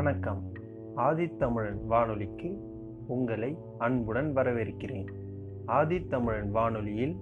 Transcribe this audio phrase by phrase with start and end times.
[0.00, 0.52] வணக்கம்.
[0.96, 2.58] ஆதித்தமிழன் வானொலிக்கு
[3.06, 5.06] உங்களை அன்புடன் வரவேற்கிறேன்.
[5.66, 7.16] ஆதித்தமிழன் வானொலியில்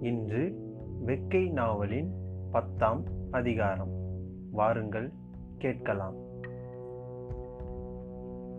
[0.00, 0.68] இன்று
[1.06, 2.12] வெக்கை நாவலின்
[2.50, 3.88] பத்தாம் அதிகாரம்.
[4.50, 5.12] வாருங்கள்
[5.58, 6.14] கேட்கலாம்.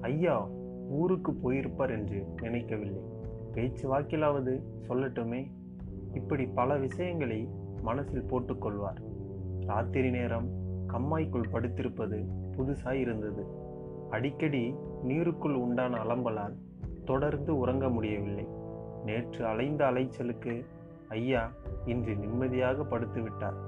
[0.01, 0.47] ஐயா
[0.89, 3.01] ஊருக்கு போயிருப்பார் என்று நினைக்கவில்லை.
[3.54, 5.51] பேச்சு வாக்கிலாவது சொல்லட்டுமே.
[6.14, 7.50] இப்படி பல விஷயங்களை
[7.82, 9.04] மனசில் போட்டுக்கொள்வார்.
[9.65, 10.50] ராத்திரி நேரம்
[10.88, 12.25] கம்மாய்க்குள் படுத்திருப்பது
[12.57, 13.60] புதுசாய் இருந்தது
[14.11, 16.56] அடிக்கடி நீருக்குள் உண்டான அலம்பலால்
[17.06, 18.47] தொடர்ந்து உறங்க முடியவில்லை.
[19.06, 20.65] நேற்று அலைந்த அலைச்சலுக்கு
[21.10, 21.50] ஐயா
[21.86, 23.60] இன்று நிம்மதியாக படுத்துவிட்டார்.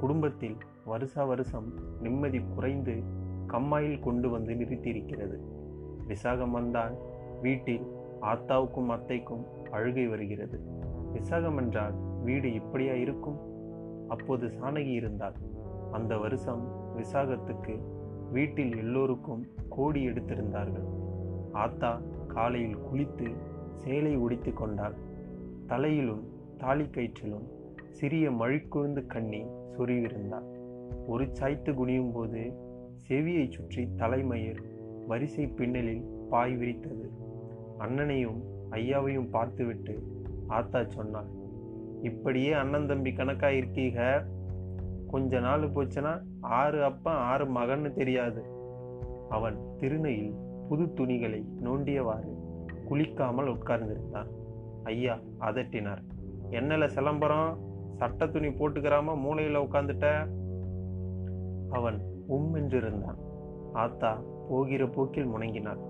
[0.00, 3.02] குடும்பத்தில் வருஷா வருஷம் நிம்மதி குறைந்து
[3.46, 5.38] கம்மாயில் கொண்டு வந்து நிறுத்தியிருக்கிறது.
[6.08, 6.94] விசாகம் வந்தால்
[7.42, 7.86] வீட்டில்
[8.22, 10.60] ஆத்தாவுக்கும் அத்தைக்கும் அழுகை வருகிறது.
[11.14, 13.38] விசாகம் என்றால் வீடு இப்படியா இருக்கும்?
[14.08, 15.34] அப்போது சானகி இருந்தால்
[15.92, 16.62] அந்த வருஷம்
[16.96, 17.74] விசாகத்துக்கு
[18.32, 20.88] வீட்டில் எல்லோருக்கும் கோடி எடுத்திருந்தார்கள்.
[21.52, 23.28] ஆத்தா காலையில் குளித்து
[23.76, 24.96] சேலை உடித்து கொண்டாள்.
[25.66, 26.24] தலையிலும்
[26.58, 27.46] தாலி கயிற்றிலும்
[27.88, 29.42] சிறிய மழிக்குழுந்து கண்ணி
[29.76, 30.48] சொருவிருந்தாள்
[31.06, 32.42] ஒரு சாய்த்து குனியும் போது
[33.08, 34.62] செவியை சுற்றி தலைமயிர்
[35.06, 37.06] வரிசை பின்னலில் பாய் விரித்தது.
[37.78, 39.94] அண்ணனையும் ஐயாவையும் பார்த்துவிட்டு
[40.46, 41.30] ஆத்தா சொன்னாள்
[42.02, 44.00] இப்படியே அண்ணன் தம்பி கணக்காக இருக்கீங்க
[45.10, 48.44] கொஞ்ச நாள் போச்சுன்னா ஆறு அப்பன் ஆறு மகன்னு தெரியாது.
[49.28, 50.34] அவன் திருநையில்
[50.68, 52.30] புது துணிகளை நோண்டியவாறு
[52.90, 54.28] குளிக்காமல் உட்கார்ந்திருந்தான்.
[54.84, 56.02] ஐயா அதட்டினார்.
[56.50, 57.58] என்னல சிலம்பரம்?
[57.96, 60.06] சட்ட துணி போட்டுக்கிறாம மூளையில உட்காந்துட்ட
[61.70, 63.18] அவன் உம் என்றிருந்தான்.
[63.72, 65.80] ஆத்தா போகிற போக்கில் முணங்கினாள்.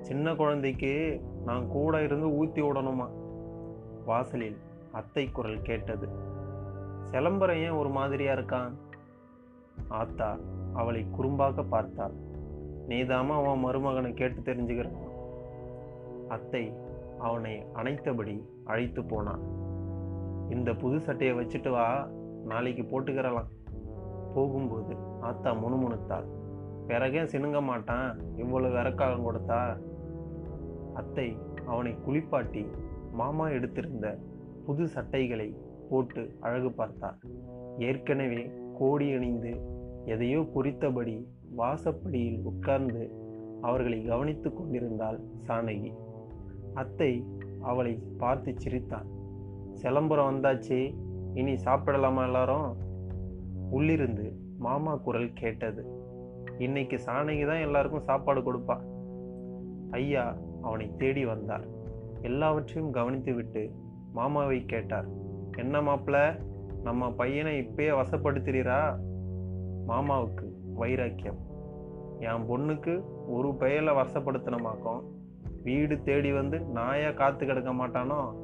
[0.00, 3.08] சின்ன குழந்தைக்கு நான் கூட இருந்து ஊத்தி விடணுமா?
[4.04, 4.56] வாசலில்
[4.92, 6.08] அத்தை குரல் கேட்டது.
[7.12, 8.72] சிலம்பரம் ஏன் ஒரு மாதிரியா இருக்கான்?
[10.00, 10.28] ஆத்தா
[10.80, 12.14] அவளை குறும்பாக பார்த்தாள்.
[12.90, 14.98] நீதாமா அவன் மருமகனை கேட்டு தெரிஞ்சுக்கிறான்
[16.34, 16.62] அத்தை
[17.28, 18.34] அவனை அணைத்தபடி
[18.72, 19.42] அழைத்து போனான்
[20.54, 21.86] இந்த புது சட்டையை வச்சுட்டு வா
[22.50, 23.50] நாளைக்கு போட்டுக்கிறலாம்.
[24.34, 24.94] போகும்போது
[25.28, 26.28] ஆத்தா முணுமுணுத்தாள்.
[26.90, 28.08] பிறகே சினுங்க மாட்டான்
[28.42, 29.60] இவ்வளவு விறக்காலம் கொடுத்தா?
[31.00, 31.26] அத்தை
[31.72, 32.62] அவனை குளிப்பாட்டி
[33.20, 34.06] மாமா எடுத்திருந்த
[34.66, 35.48] புது சட்டைகளை
[35.90, 37.18] போட்டு அழகு பார்த்தார்.
[37.78, 38.42] ஏற்கனவே
[38.78, 39.52] கோடி அணிந்து
[40.04, 41.16] எதையோ குறித்தபடி
[41.56, 43.02] வாசப்படியில் உட்கார்ந்து
[43.60, 45.90] அவர்களை கவனித்து கொண்டிருந்தாள் சானகி
[46.74, 47.12] அத்தை
[47.62, 49.08] அவளை பார்த்து சிரித்தாள்.
[49.72, 50.78] சிலம்பரம் வந்தாச்சு
[51.34, 52.68] இனி சாப்பிடலாமா எல்லாரும்?
[53.70, 54.26] உள்ளிருந்து
[54.58, 55.82] மாமா குரல் கேட்டது.
[56.58, 58.76] இன்னைக்கு சானகி தான் எல்லாருக்கும் சாப்பாடு கொடுப்பா.
[59.90, 60.24] ஐயா
[60.62, 61.66] அவனை தேடி வந்தார்.
[62.22, 63.62] எல்லாவற்றையும் கவனித்துவிட்டு
[64.12, 65.08] மாமாவை கேட்டார்.
[65.60, 66.40] என்ன மாப்பிள?
[66.82, 68.96] நம்ம பையனை இப்பயே வசப்படுத்துறீரா?
[69.88, 71.40] மாமாவுக்கு வைராக்கியம்.
[72.20, 75.02] என் பொண்ணுக்கு ஒரு பெயரில் வசப்படுத்தினமாக்கும்
[75.62, 78.34] வீடு தேடி வந்து நாயாக காத்து கிடக்க மாட்டானோ?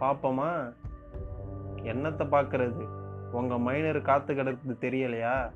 [0.00, 0.72] பாப்போமா?
[1.82, 2.86] என்னத்தை பார்க்கறது
[3.32, 5.50] உங்கள் மைனர் காத்து கிடக்குது தெரியலையா?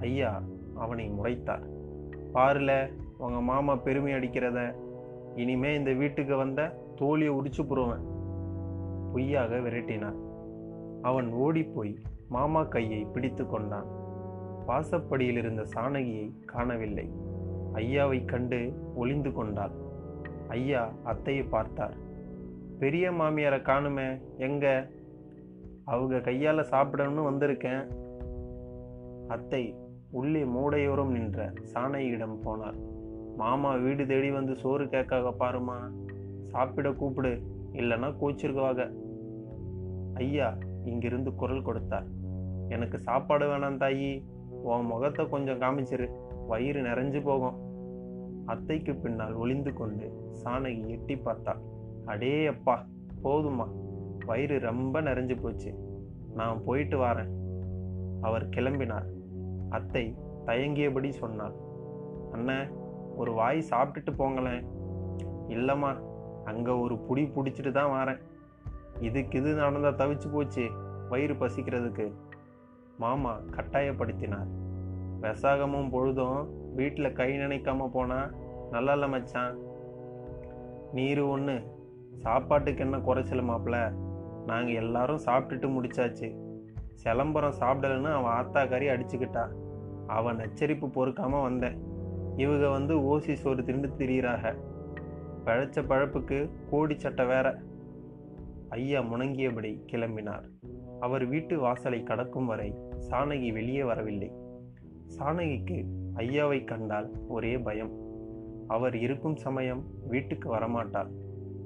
[0.00, 0.42] ஐயா
[0.74, 1.66] அவனை முறைத்தார்.
[2.34, 4.74] பாருல உங்கள் மாமா பெருமை அடிக்கிறத.
[5.36, 8.14] இனிமே இந்த வீட்டுக்கு வந்த தோழியை உடிச்சு புருவன்
[9.16, 10.16] பொய்யாக விரட்டினார்
[11.02, 13.86] அவன் ஓடிப்போய் மாமா கையை பிடித்து கொண்டான்.
[14.68, 17.10] வாசப்படியில் இருந்த சாணகியை காணவில்லை.
[17.74, 19.70] ஐயாவை கண்டு ஒளிந்து கொண்டாள்.
[20.48, 21.96] ஐயா அத்தையை பார்த்தார்.
[22.78, 24.88] பெரிய மாமியாரை காணுமே எங்க?
[25.84, 27.88] அவங்க கையால் சாப்பிடணும்னு வந்திருக்கேன்.
[29.28, 29.74] அத்தை
[30.10, 32.78] உள்ளே மூடையோரம் நின்ற சாணையிடம் போனார்.
[33.36, 35.78] மாமா வீடு தேடி வந்து சோறு கேட்காக பாருமா.
[36.42, 39.04] சாப்பிட கூப்பிடு இல்லைன்னா கோச்சிருக்குவாங்க
[40.16, 40.48] ஐயா
[40.84, 42.08] இங்கிருந்து குரல் கொடுத்தார்.
[42.68, 44.10] எனக்கு சாப்பாடு வேணாம் தாயி.
[44.70, 46.06] உன் முகத்தை கொஞ்சம் காமிச்சிரு.
[46.50, 47.56] வயிறு நிறைஞ்சு போகும்.
[48.52, 50.06] அத்தைக்கு பின்னால் ஒளிந்து கொண்டு
[50.42, 51.62] சாணகி எட்டி பார்த்தாள்.
[52.04, 52.76] அடே அப்பா
[53.24, 53.66] போதுமா
[54.26, 55.70] வயிறு ரொம்ப நிறைஞ்சு போச்சு.
[56.34, 57.32] நான் போயிட்டு வரேன்.
[58.20, 59.08] அவர் கிளம்பினார்.
[59.68, 60.04] அத்தை
[60.46, 61.56] தயங்கியபடி சொன்னார்
[62.32, 62.70] அண்ணன்
[63.16, 64.64] ஒரு வாய் சாப்பிட்டுட்டு போங்களேன்.
[65.48, 65.90] இல்லைம்மா
[66.44, 68.20] அங்கே ஒரு புடி பிடிச்சிட்டு தான் வரேன்.
[69.00, 70.70] இதுக்கு இது நடந்தால் தவிச்சு போச்சு
[71.08, 72.12] வயிறு பசிக்கிறதுக்கு.
[72.98, 74.46] மாமா கட்டாயப்படுத்தினார்.
[75.20, 78.34] விசாகமும் பொழுதும் வீட்டில் கை நினைக்காம போனால்
[78.70, 79.58] நல்லா இல்லை மச்சான்.
[80.92, 81.62] நீர் ஒன்று
[82.18, 83.94] சாப்பாட்டுக்கு என்ன குறைச்சல மாப்பிள்ள
[84.46, 86.36] நாங்கள் எல்லாரும் சாப்பிட்டுட்டு முடிச்சாச்சு.
[86.92, 89.48] சிலம்பரம் சாப்பிடலன்னு அவன் ஆத்தா கறி அடிச்சுக்கிட்டா.
[90.06, 91.82] அவன் எச்சரிப்பு பொறுக்காமல் வந்தேன்.
[92.36, 94.56] இவங்க வந்து ஓசி சோறு திண்டு திரியிறாக.
[95.44, 97.58] பழைச்ச பழப்புக்கு கோடி சட்டை வேற.
[98.68, 100.44] ஐயா முணங்கியபடி கிளம்பினார்.
[101.00, 102.74] அவர் வீட்டு வாசலை கடக்கும் வரை
[103.10, 104.32] சாணகி வெளியே வரவில்லை.
[105.18, 105.84] சாணகிக்கு
[106.16, 107.92] ஐயாவை கண்டால் ஒரே பயம்.
[108.66, 111.10] அவர் இருக்கும் சமயம் வீட்டுக்கு வரமாட்டாள்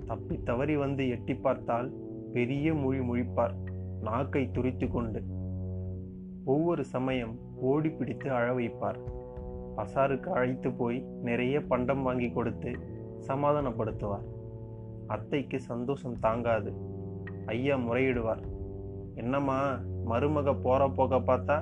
[0.06, 1.92] தப்பி தவறி வந்து எட்டி பார்த்தால்
[2.32, 3.54] பெரிய மொழி முழிப்பார்.
[4.00, 5.22] நாக்கை துரித்து கொண்டு
[6.44, 8.98] ஒவ்வொரு சமயம் ஓடி பிடித்து அழ வைப்பார்.
[9.76, 12.78] பசாருக்கு அழைத்து போய் நிறைய பண்டம் வாங்கி கொடுத்து
[13.28, 14.26] சமாதானப்படுத்துவார்.
[15.06, 16.89] அத்தைக்கு சந்தோஷம் தாங்காது.
[17.52, 18.42] ஐயா முறையிடுவார்.
[19.14, 19.58] என்னம்மா
[20.10, 21.56] மருமக போற போக பார்த்தா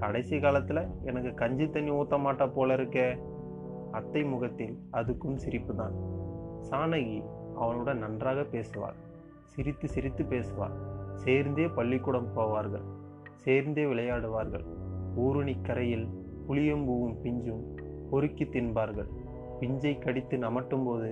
[0.00, 3.06] கடைசி காலத்துல எனக்கு கஞ்சி தண்ணி ஊத்த மாட்டா போல இருக்கே.
[3.98, 5.94] அத்தை முகத்தில் அதுக்கும் சிரிப்பு தான்
[6.68, 7.18] சாணகி
[7.62, 8.98] அவனுடன் நன்றாக பேசுவாள்.
[9.52, 10.74] சிரித்து சிரித்து பேசுவாள்.
[11.22, 12.86] சேர்ந்தே பள்ளிக்கூடம் போவார்கள்.
[13.44, 14.66] சேர்ந்தே விளையாடுவார்கள்.
[15.16, 16.06] ஊருணி கரையில்
[16.48, 17.64] புளியம்பூவும் பிஞ்சும்
[18.10, 19.10] பொறுக்கி தின்பார்கள்.
[19.60, 21.10] பிஞ்சை கடித்து நமட்டும் போது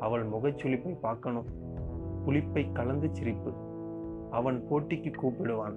[0.00, 1.48] அவள் முகச்சுளிப்பை பார்க்கணும்.
[2.28, 3.52] புளிப்பை கலந்து சிரிப்பு.
[4.30, 5.76] அவன் போட்டிக்கு கூப்பிடுவான்.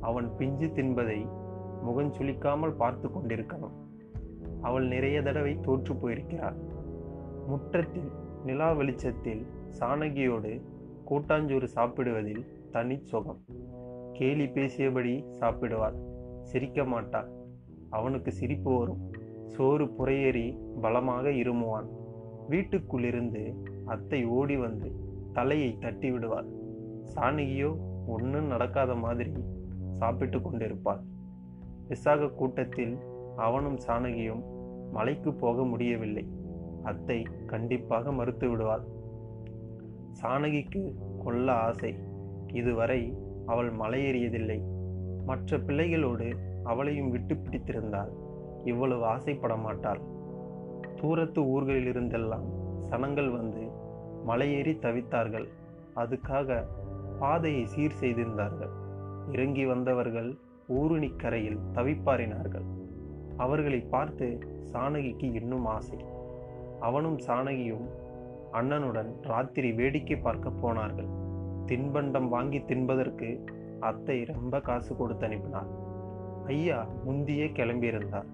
[0.00, 1.28] அவன் பிஞ்சு தின்பதை
[1.86, 3.76] முகஞ்சுளிக்காமல் பார்த்து கொண்டிருக்கணும்
[4.60, 6.56] அவள் நிறைய தடவை தோற்று போயிருக்கிறாள்.
[7.46, 8.10] முற்றத்தில்
[8.44, 9.46] நிலா வெளிச்சத்தில்
[9.78, 10.62] சாணகியோடு
[11.10, 13.44] கூட்டாஞ்சோறு சாப்பிடுவதில் தனி சுகம்.
[14.12, 15.98] கேலி பேசியபடி சாப்பிடுவாள்.
[16.42, 17.28] சிரிக்க மாட்டாள்.
[17.90, 19.10] அவனுக்கு சிரிப்பு வரும்.
[19.46, 21.88] சோறு புறையேறி பலமாக இருமுவான்.
[22.50, 23.54] வீட்டுக்குள்ளிருந்து
[23.84, 24.99] அத்தை ஓடி வந்து
[25.32, 26.48] தலையை தட்டி விடுவாள்
[27.14, 29.32] சாணகியோ ஒன்றும் நடக்காத மாதிரி
[29.92, 31.00] சாப்பிட்டு கொண்டிருப்பாள்.
[31.88, 32.98] விசாக கூட்டத்தில்
[33.36, 34.42] அவனும் சாணகியும்
[34.92, 36.28] மலைக்கு போக முடியவில்லை.
[36.82, 38.84] அத்தை கண்டிப்பாக மறுத்து விடுவாள்.
[40.22, 40.94] சாணகிக்கு
[41.24, 41.94] கொல்ல ஆசை.
[42.52, 43.16] இதுவரை
[43.46, 44.64] அவள் மலையேறியதில்லை.
[45.24, 46.34] மற்ற பிள்ளைகளோடு
[46.64, 48.12] அவளையும் விட்டு பிடித்திருந்தால்
[48.64, 50.00] இவ்வளவு ஆசைப்பட மாட்டாள்
[50.96, 52.46] தூரத்து ஊர்களிலிருந்தெல்லாம்
[52.90, 53.69] சனங்கள் வந்து
[54.28, 55.48] மலையேறி தவித்தார்கள்.
[55.96, 56.58] அதுக்காக
[57.18, 58.72] பாதையை சீர் செய்திருந்தார்கள்.
[59.32, 60.30] இறங்கி வந்தவர்கள்
[60.68, 62.66] ஊருணிக்கரையில் தவிப்பாரினார்கள்
[63.36, 64.26] அவர்களை பார்த்து
[64.72, 65.98] சாணகிக்கு இன்னும் ஆசை.
[66.80, 67.86] அவனும் சாணகியும்
[68.50, 71.10] அண்ணனுடன் ராத்திரி வேடிக்கை பார்க்க போனார்கள்.
[71.66, 73.28] தின்பண்டம் வாங்கி தின்பதற்கு
[73.80, 75.70] அத்தை ரொம்ப காசு கொடுத்து அனுப்பினார்
[76.46, 78.28] ஐயா முந்தியே கிளம்பியிருந்தார்.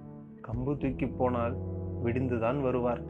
[0.47, 1.57] கம்பு தூக்கி போனால்
[2.05, 3.03] விடிந்துதான் வருவார்.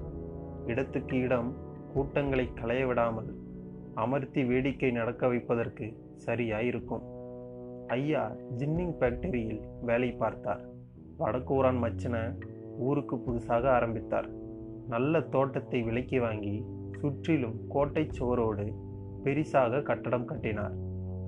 [0.67, 1.51] இடத்துக்கு இடம்
[1.97, 3.29] கூட்டங்களை களைய விடாமல்
[3.95, 5.87] அமர்த்தி வேடிக்கை நடக்க வைப்பதற்கு
[6.27, 7.05] சரியாயிருக்கும்.
[7.87, 8.23] ஐயா
[8.59, 10.63] ஜின்னிங் ஃபேக்டரியில் வேலை பார்த்தார்.
[11.19, 12.21] வடக்கூரான் மச்சனை
[12.79, 14.29] ஊருக்கு புதுசாக ஆரம்பித்தார்.
[14.89, 16.65] நல்ல தோட்டத்தை விலக்கி வாங்கி
[17.01, 18.67] சுற்றிலும் கோட்டை சுவரோடு
[19.25, 20.77] பெரிசாக கட்டடம் கட்டினார்.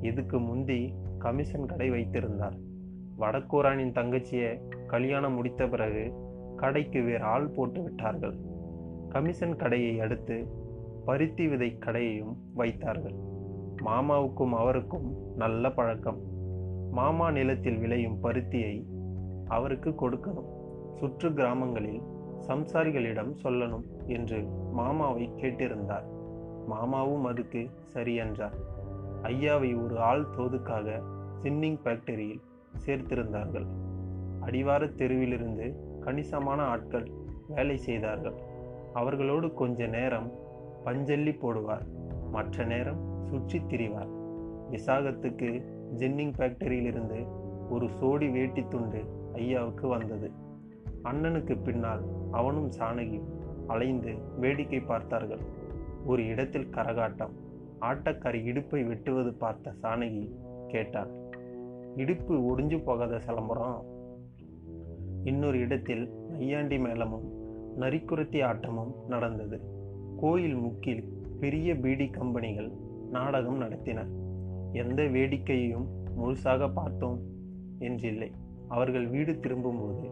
[0.01, 0.81] இதுக்கு முந்தி
[1.19, 2.59] கமிஷன் கடை வைத்திருந்தார்.
[3.19, 4.53] வடக்கூரானின் தங்கச்சியை
[4.87, 6.05] கல்யாணம் முடித்த பிறகு
[6.57, 8.37] கடைக்கு வேறு ஆள் போட்டு விட்டார்கள்.
[9.09, 10.37] கமிஷன் கடையை அடுத்து
[11.09, 13.15] பருத்தி விதை கடையையும் வைத்தார்கள்.
[13.85, 16.19] மாமாவுக்கும் அவருக்கும் நல்ல பழக்கம்.
[16.91, 18.87] மாமா நிலத்தில் விளையும் பருத்தியை
[19.49, 20.49] அவருக்கு கொடுக்கணும்.
[20.99, 22.01] சுற்று கிராமங்களில்
[22.49, 26.07] சம்சாரிகளிடம் சொல்லணும் என்று மாமாவை கேட்டிருந்தார்.
[26.67, 28.59] மாமாவும் அதுக்கு சரி என்றார்.
[29.23, 31.03] ஐயாவை ஒரு ஆள் தோதுக்காக
[31.43, 32.43] சின்னிங் ஃபேக்டரியில்
[32.87, 33.67] சேர்த்திருந்தார்கள்.
[34.41, 37.11] அடிவார தெருவிலிருந்து கணிசமான ஆட்கள்
[37.49, 38.39] வேலை செய்தார்கள்.
[38.93, 40.47] அவர்களோடு கொஞ்ச நேரம்
[40.85, 41.87] பஞ்சல்லி போடுவார்.
[42.31, 44.13] மற்ற நேரம் சுற்றி திரிவார்.
[44.71, 45.65] விசாகத்துக்கு
[45.97, 47.27] ஜென்னிங் ஃபேக்டரியிலிருந்து
[47.71, 49.01] ஒரு சோடி வேட்டி துண்டு
[49.33, 50.31] ஐயாவுக்கு வந்தது.
[51.03, 53.29] அண்ணனுக்கு பின்னால் அவனும் சாணகியும்
[53.67, 55.41] அலைந்து வேடிக்கை பார்த்தார்கள்.
[56.07, 57.35] ஒரு இடத்தில் கரகாட்டம்
[57.81, 60.31] ஆட்டக்காரி இடுப்பை வெட்டுவது பார்த்த சாணகி
[60.69, 61.11] கேட்டாள்.
[61.97, 63.85] இடுப்பு ஒடிஞ்சு போகாத சிலம்பரம்
[65.25, 67.27] இன்னொரு இடத்தில் நையாண்டி மேளமும்
[67.79, 69.78] நரிக்குரத்தி ஆட்டமும் நடந்தது.
[70.21, 71.03] கோயில் முக்கில்
[71.41, 72.71] பெரிய பீடி கம்பெனிகள்
[73.11, 74.01] நாடகம் நடத்தின.
[74.73, 75.87] எந்த வேடிக்கையையும்
[76.19, 77.19] முழுசாக பார்த்தோம்
[77.79, 78.31] என்றில்லை.
[78.69, 80.05] அவர்கள் வீடு திரும்பும்போது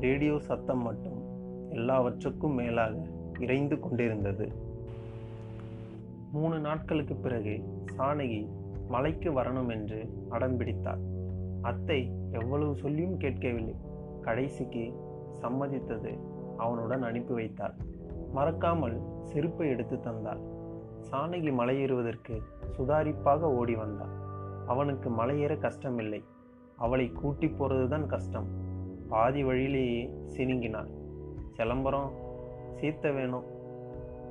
[0.00, 1.18] ரேடியோ சத்தம் மட்டும்
[1.70, 3.06] எல்லாவற்றுக்கும் மேலாக
[3.38, 4.46] இறைந்து கொண்டிருந்தது.
[6.32, 7.56] மூணு நாட்களுக்கு பிறகு
[7.96, 8.42] சாணகி
[8.88, 11.02] மலைக்கு வரணும் என்று அடம்பிடித்தார்
[11.62, 13.76] அத்தை எவ்வளவு சொல்லியும் கேட்கவில்லை.
[14.20, 14.84] கடைசிக்கு
[15.42, 16.12] சம்மதித்தது
[16.56, 17.76] அவனுடன் அனுப்பி வைத்தாள்.
[18.36, 20.40] மறக்காமல் செருப்பை எடுத்து தந்தாள்.
[21.10, 22.34] சாணகி மலையேறுவதற்கு
[22.76, 24.14] சுதாரிப்பாக ஓடி வந்தாள்.
[24.66, 26.24] அவனுக்கு மலையேற கஷ்டமில்லை.
[26.76, 28.48] அவளை கூட்டி போறதுதான் கஷ்டம்.
[29.08, 30.90] பாதி வழியிலேயே சினுங்கினாள்.
[31.52, 32.10] சிலம்பரம்
[32.80, 33.44] சீத்த வேணும்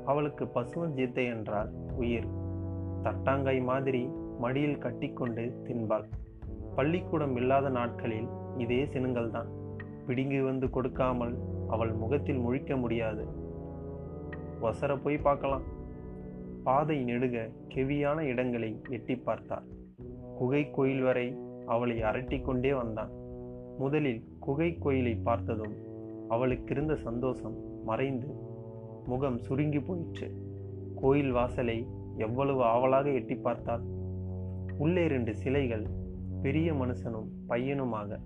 [0.06, 2.28] அவளுக்கு பசுவன் சீத்தை என்றால் உயிர்.
[3.04, 4.10] தட்டாங்காய் மாதிரி
[4.40, 6.06] மடியில் கட்டிக்கொண்டு தின்பாள்.
[6.76, 9.50] பள்ளிக்கூடம் இல்லாத நாட்களில் இதே சினுங்கள்தான்.
[10.08, 11.36] பிடுங்கி வந்து கொடுக்காமல்
[11.68, 13.44] அவள் முகத்தில் முழிக்க முடியாது.
[14.66, 15.66] வசர போய் பார்க்கலாம்.
[16.64, 17.38] பாதை நெடுக
[17.74, 19.66] கெவியான இடங்களை எட்டி பார்த்தார்.
[20.38, 21.28] குகை கோயில் வரை
[21.66, 23.12] அவளை அரட்டி கொண்டே வந்தான்.
[23.78, 25.76] முதலில் குகை கோயிலை பார்த்ததும்
[26.30, 28.30] அவளுக்கு இருந்த சந்தோஷம் மறைந்து
[29.06, 30.28] முகம் சுருங்கி போயிற்று.
[30.96, 31.78] கோயில் வாசலை
[32.18, 33.84] எவ்வளவு ஆவலாக எட்டி பார்த்தாள்?
[34.78, 35.86] உள்ளே ரெண்டு சிலைகள்
[36.42, 38.20] பெரிய மனுஷனும் பையனுமாக.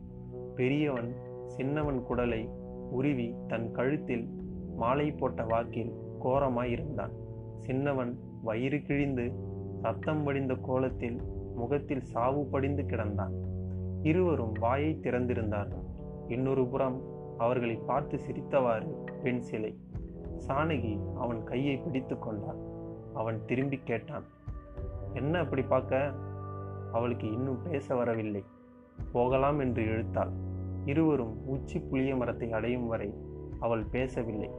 [0.56, 1.12] பெரியவன்
[1.48, 2.42] சின்னவன் குடலை
[2.92, 4.26] உருவி தன் கழுத்தில்
[4.76, 5.92] மாலை போட்ட வாக்கில்
[6.24, 7.12] கோரமாய் இருந்தான்.
[7.58, 9.34] சின்னவன் வயிறு கிழிந்து
[9.76, 11.22] சத்தம் வடிந்த கோலத்தில்
[11.56, 13.34] முகத்தில் சாவு படிந்து கிடந்தான்.
[14.02, 15.86] இருவரும் வாயை திறந்திருந்தார்கள்.
[16.28, 17.02] இன்னொரு புறம்
[17.38, 18.88] அவர்களை பார்த்து சிரித்தவாறு
[19.24, 19.78] பெண் சிலை.
[20.48, 22.60] சானகி அவன் கையை பிடித்து கொண்டான்
[23.14, 24.24] அவன் திரும்பி கேட்டான்
[25.14, 26.12] என்ன அப்படி பார்க்க?
[26.92, 28.44] அவளுக்கு இன்னும் பேச வரவில்லை.
[29.12, 30.32] போகலாம் என்று இழுத்தாள்.
[30.86, 33.14] இருவரும் உச்சி புளிய மரத்தை அடையும் வரை
[33.60, 34.50] அவள் பேசவில்லை.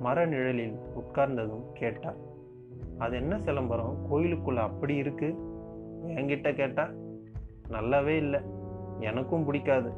[0.00, 2.16] மர நிழலில் உட்கார்ந்ததும் கேட்டாள்
[2.98, 3.96] அது என்ன சிலம்பரம்?
[4.10, 5.34] கோயிலுக்குள்ள அப்படி இருக்கு?
[6.06, 6.90] என்கிட்ட கேட்டா
[7.68, 8.40] நல்லாவே இல்லை.
[9.00, 9.92] எனக்கும் பிடிக்காது.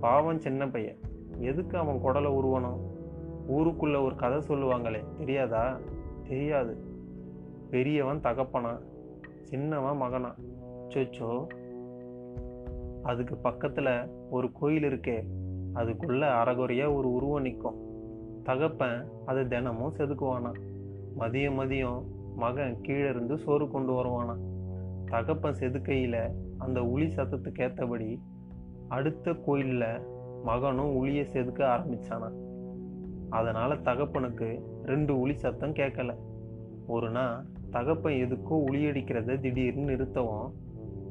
[0.00, 0.96] பாவம் சின்ன பையன்.
[1.38, 2.80] எதுக்கு அவன் குடலை உருவணும்?
[3.48, 5.78] ஊருக்குள்ள ஒரு கதை சொல்லுவாங்களே தெரியாதா?
[6.28, 6.76] தெரியாது.
[7.70, 8.80] பெரியவன் தகப்பனா
[9.42, 10.34] சின்னவன் மகனா
[10.88, 11.46] சொச்சோ
[13.02, 15.26] அதுக்கு பக்கத்தில் ஒரு கோயில் இருக்கே
[15.74, 17.91] அதுக்குள்ள அறகுறையாக ஒரு உருவம் நிற்கும்
[18.42, 20.52] தகப்பன் அதை தினமும் செதுக்குவானா
[21.18, 22.02] மதியம் மதியம்
[22.36, 24.36] மகன் கீழே இருந்து சோறு கொண்டு வருவானா
[25.04, 28.20] தகப்பன் செதுக்கையில் அந்த உளி சத்தத்துக்கு ஏற்றபடி
[28.88, 30.00] அடுத்த கோயிலில்
[30.44, 32.30] மகனும் உளியை செதுக்க ஆரம்பிச்சானா
[33.30, 34.48] அதனால் தகப்பனுக்கு
[34.84, 36.14] ரெண்டு உளி சத்தம் கேட்கல.
[36.86, 40.50] ஒரு நாள் தகப்பன் எதுக்கோ உளியடிக்கிறத திடீர்னு நிறுத்தவும்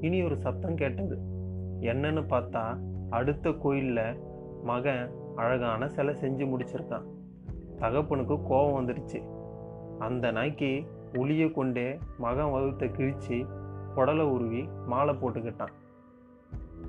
[0.02, 1.18] இனி ஒரு சத்தம் கேட்டது.
[1.80, 2.78] என்னன்னு பார்த்தா
[3.10, 4.20] அடுத்த கோயிலில்
[4.64, 7.08] மகன் அழகான சிலை செஞ்சு முடிச்சிருக்கான்.
[7.82, 9.20] தகப்பனுக்கு கோபம் வந்துடுச்சு.
[10.00, 10.72] அந்த நாய்க்கு
[11.14, 13.38] உளிய கொண்டே மகன் வகுத்தை கிழிச்சு
[13.96, 15.74] குடலை உருவி மாலை போட்டுக்கிட்டான்.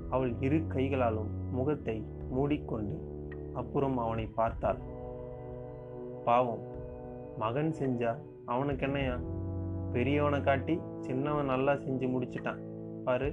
[0.09, 1.97] அவள் இரு கைகளாலும் முகத்தை
[2.35, 2.95] மூடிக்கொண்டு
[3.53, 4.79] அப்புறம் அவனை பார்த்தாள்.
[6.25, 6.63] பாவம்
[7.37, 8.11] மகன் செஞ்சா
[8.45, 9.15] அவனுக்கு என்னையா?
[9.93, 12.61] பெரியவனை காட்டி சின்னவன் நல்லா செஞ்சு முடிச்சிட்டான்.
[13.05, 13.29] பாரு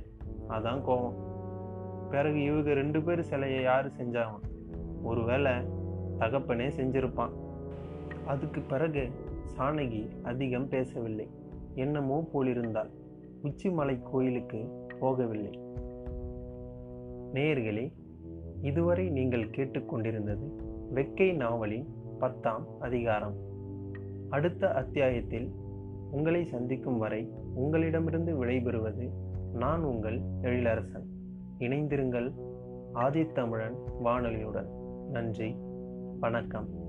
[0.48, 1.18] அதான் கோபம்.
[2.12, 4.46] பிறகு இவங்க ரெண்டு பேர் சிலையை யார் செஞ்சாவன்
[5.02, 5.52] ஒருவேளை
[6.18, 7.34] தகப்பனே செஞ்சிருப்பான்.
[8.30, 9.10] அதுக்கு பிறகு
[9.56, 11.28] சானகி அதிகம் பேசவில்லை.
[11.74, 12.90] என்னமோ போலிருந்தாள்
[13.42, 15.52] உச்சிமலை கோயிலுக்கு போகவில்லை.
[17.34, 17.92] நேயர்களே
[18.62, 20.46] இதுவரை நீங்கள் கேட்டுக்கொண்டிருந்தது
[20.94, 21.86] வெக்கை நாவலின்
[22.18, 23.34] பத்தாம் அதிகாரம்.
[24.30, 25.52] அடுத்த அத்தியாயத்தில்
[26.10, 29.10] உங்களை சந்திக்கும் வரை உங்களிடமிருந்து விடைபெறுவது
[29.52, 31.06] நான் உங்கள் எழிலரசன்.
[31.58, 32.32] இணைந்திருங்கள்
[32.94, 34.68] ஆதித்தமிழன் வானொலியுடன்.
[35.10, 35.56] நன்றி
[36.20, 36.79] வணக்கம்.